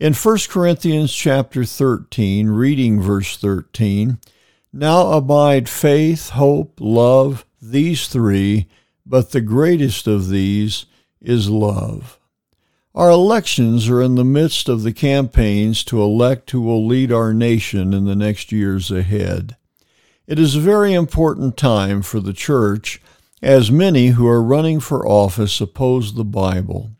In 0.00 0.14
1 0.14 0.38
Corinthians 0.48 1.12
chapter 1.12 1.62
13, 1.66 2.48
reading 2.48 3.02
verse 3.02 3.36
13, 3.36 4.16
now 4.72 5.12
abide 5.12 5.68
faith, 5.68 6.30
hope, 6.30 6.78
love, 6.80 7.44
these 7.60 8.08
three, 8.08 8.66
but 9.04 9.32
the 9.32 9.42
greatest 9.42 10.06
of 10.06 10.30
these 10.30 10.86
is 11.20 11.50
love. 11.50 12.18
Our 12.94 13.10
elections 13.10 13.90
are 13.90 14.00
in 14.00 14.14
the 14.14 14.24
midst 14.24 14.70
of 14.70 14.84
the 14.84 14.94
campaigns 14.94 15.84
to 15.84 16.00
elect 16.02 16.50
who 16.52 16.62
will 16.62 16.86
lead 16.86 17.12
our 17.12 17.34
nation 17.34 17.92
in 17.92 18.06
the 18.06 18.16
next 18.16 18.52
years 18.52 18.90
ahead. 18.90 19.58
It 20.26 20.38
is 20.38 20.56
a 20.56 20.60
very 20.60 20.94
important 20.94 21.58
time 21.58 22.00
for 22.00 22.20
the 22.20 22.32
church, 22.32 23.02
as 23.42 23.70
many 23.70 24.08
who 24.08 24.26
are 24.26 24.42
running 24.42 24.80
for 24.80 25.06
office 25.06 25.60
oppose 25.60 26.14
the 26.14 26.24
Bible. 26.24 26.92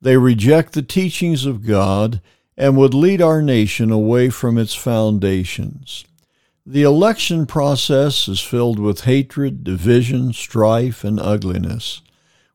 They 0.00 0.16
reject 0.16 0.72
the 0.72 0.82
teachings 0.82 1.44
of 1.44 1.66
God 1.66 2.20
and 2.56 2.76
would 2.76 2.94
lead 2.94 3.20
our 3.20 3.42
nation 3.42 3.90
away 3.90 4.30
from 4.30 4.58
its 4.58 4.74
foundations. 4.74 6.04
The 6.64 6.82
election 6.82 7.46
process 7.46 8.28
is 8.28 8.40
filled 8.40 8.78
with 8.78 9.02
hatred, 9.02 9.64
division, 9.64 10.32
strife, 10.32 11.02
and 11.02 11.18
ugliness. 11.18 12.02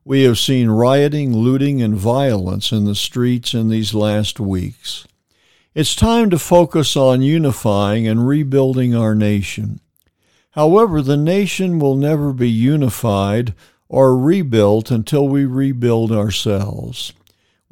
We 0.04 0.22
have 0.22 0.38
seen 0.38 0.68
rioting, 0.68 1.36
looting, 1.36 1.82
and 1.82 1.96
violence 1.96 2.70
in 2.70 2.84
the 2.84 2.94
streets 2.94 3.54
in 3.54 3.68
these 3.68 3.92
last 3.92 4.38
weeks. 4.38 5.06
It's 5.74 5.96
time 5.96 6.30
to 6.30 6.38
focus 6.38 6.96
on 6.96 7.22
unifying 7.22 8.06
and 8.06 8.28
rebuilding 8.28 8.94
our 8.94 9.14
nation. 9.14 9.80
However, 10.52 11.02
the 11.02 11.16
nation 11.16 11.80
will 11.80 11.96
never 11.96 12.32
be 12.32 12.48
unified 12.48 13.54
or 13.88 14.16
rebuilt 14.16 14.90
until 14.90 15.26
we 15.26 15.44
rebuild 15.44 16.12
ourselves. 16.12 17.12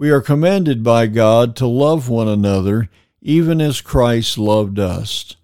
We 0.03 0.11
are 0.11 0.21
commanded 0.21 0.83
by 0.83 1.07
God 1.07 1.55
to 1.55 1.67
love 1.69 2.09
one 2.09 2.27
another 2.27 2.89
even 3.21 3.61
as 3.61 3.81
Christ 3.81 4.37
loved 4.37 4.81
us. 4.81 5.37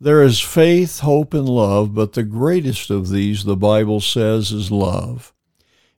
There 0.00 0.20
is 0.24 0.40
faith, 0.40 0.98
hope, 0.98 1.32
and 1.32 1.48
love, 1.48 1.94
but 1.94 2.14
the 2.14 2.24
greatest 2.24 2.90
of 2.90 3.10
these, 3.10 3.44
the 3.44 3.54
Bible 3.54 4.00
says, 4.00 4.50
is 4.50 4.72
love. 4.72 5.32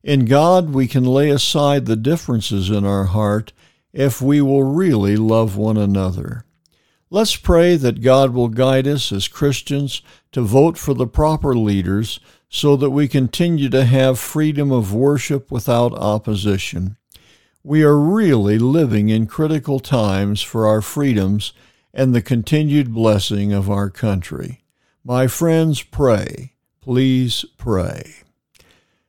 In 0.02 0.27
God, 0.27 0.74
we 0.74 0.86
can 0.86 1.05
lay 1.05 1.30
aside 1.30 1.86
the 1.86 1.96
differences 1.96 2.68
in 2.68 2.84
our 2.84 3.05
heart 3.05 3.55
if 3.94 4.20
we 4.20 4.42
will 4.42 4.64
really 4.64 5.16
love 5.16 5.56
one 5.56 5.78
another. 5.78 6.45
Let's 7.08 7.36
pray 7.36 7.77
that 7.77 8.02
God 8.02 8.34
will 8.34 8.48
guide 8.48 8.86
us 8.86 9.11
as 9.11 9.27
Christians 9.27 10.02
to 10.33 10.42
vote 10.42 10.77
for 10.77 10.92
the 10.92 11.06
proper 11.06 11.56
leaders 11.56 12.20
so 12.51 12.77
that 12.77 12.90
we 12.90 13.08
continue 13.08 13.70
to 13.70 13.86
have 13.86 14.18
freedom 14.18 14.70
of 14.70 14.92
worship 14.92 15.51
without 15.51 15.95
opposition. 15.95 16.98
We 17.64 17.84
are 17.84 17.98
really 17.98 18.58
living 18.58 19.08
in 19.08 19.28
critical 19.28 19.78
times 19.78 20.42
for 20.42 20.67
our 20.67 20.83
freedoms 20.83 21.52
and 21.95 22.12
the 22.12 22.23
continued 22.23 22.92
blessing 22.92 23.52
of 23.52 23.70
our 23.70 23.89
country. 23.89 24.64
My 25.05 25.28
friends, 25.28 25.80
pray. 25.80 26.55
Please 26.80 27.45
pray. 27.58 28.14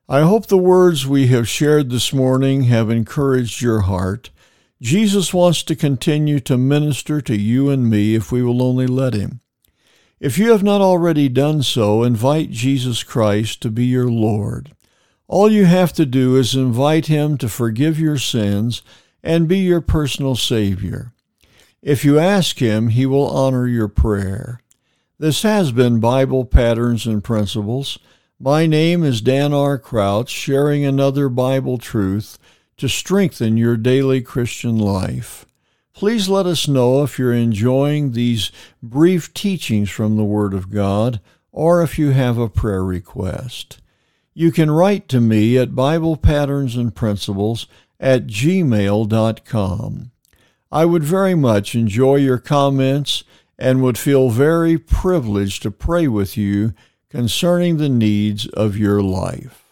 I 0.08 0.22
hope 0.22 0.46
the 0.46 0.58
words 0.58 1.08
we 1.08 1.28
have 1.28 1.50
shared 1.50 1.90
this 1.90 2.14
morning 2.14 2.64
have 2.64 2.92
encouraged 2.92 3.64
your 3.64 3.82
heart. 3.82 4.30
Jesus 4.80 5.34
wants 5.34 5.64
to 5.64 5.76
continue 5.76 6.40
to 6.42 6.56
minister 6.56 7.22
to 7.22 7.36
you 7.36 7.72
and 7.72 7.90
me 7.90 8.14
if 8.14 8.32
we 8.32 8.44
will 8.44 8.62
only 8.62 8.86
let 8.86 9.16
Him. 9.16 9.42
If 10.20 10.38
you 10.38 10.52
have 10.52 10.62
not 10.62 10.82
already 10.82 11.28
done 11.28 11.64
so, 11.64 12.04
invite 12.04 12.52
Jesus 12.52 13.02
Christ 13.02 13.62
to 13.64 13.72
be 13.72 13.86
your 13.86 14.12
Lord. 14.12 14.76
All 15.28 15.50
you 15.50 15.66
have 15.66 15.94
to 15.94 16.06
do 16.06 16.36
is 16.36 16.54
invite 16.54 17.08
Him 17.08 17.38
to 17.38 17.48
forgive 17.48 18.00
your 18.00 18.18
sins 18.18 18.82
and 19.24 19.48
be 19.48 19.60
your 19.60 19.82
personal 19.82 20.36
Savior. 20.36 21.14
If 21.82 22.04
you 22.04 22.20
ask 22.20 22.60
Him, 22.60 22.90
He 22.90 23.06
will 23.06 23.28
honor 23.28 23.68
your 23.68 23.88
prayer. 23.88 24.60
This 25.18 25.44
has 25.44 25.72
been 25.72 26.00
Bible 26.02 26.44
Patterns 26.44 27.06
and 27.06 27.24
Principles. 27.24 27.98
My 28.40 28.66
name 28.66 29.04
is 29.04 29.22
Dan 29.22 29.54
R. 29.54 29.78
Crouch, 29.78 30.30
sharing 30.30 30.84
another 30.84 31.30
Bible 31.30 31.78
truth 31.78 32.38
to 32.76 32.90
strengthen 32.90 33.56
your 33.56 33.78
daily 33.78 34.22
Christian 34.22 34.78
life. 34.78 35.46
Please 35.94 36.28
let 36.28 36.46
us 36.46 36.68
know 36.68 37.04
if 37.04 37.18
you're 37.18 37.34
enjoying 37.34 38.12
these 38.12 38.52
brief 38.82 39.34
teachings 39.34 39.90
from 39.90 40.18
the 40.18 40.26
Word 40.26 40.54
of 40.54 40.72
God 40.72 41.22
or 41.52 41.82
if 41.82 41.98
you 41.98 42.10
have 42.10 42.38
a 42.38 42.50
prayer 42.50 42.84
request. 42.84 43.80
You 44.34 44.52
can 44.52 44.72
write 44.72 45.08
to 45.10 45.22
me 45.22 45.58
at 45.58 45.76
Bible 45.76 46.18
Patterns 46.18 46.76
and 46.76 46.96
Principles 46.96 47.68
at 48.00 48.26
gmail.com. 48.26 50.12
I 50.72 50.86
would 50.86 51.04
very 51.04 51.36
much 51.36 51.76
enjoy 51.76 52.16
your 52.16 52.40
comments 52.40 53.24
and 53.60 53.84
would 53.84 53.98
feel 53.98 54.32
very 54.32 54.80
privileged 54.80 55.62
to 55.62 55.72
pray 55.72 56.08
with 56.08 56.36
you 56.36 56.74
concerning 57.10 57.78
the 57.78 57.90
needs 57.90 58.48
of 58.48 58.76
your 58.76 59.04
life. 59.04 59.63